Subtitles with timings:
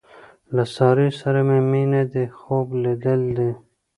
[0.55, 3.51] له سارې سره مې مینه دې خوب لیدل دي.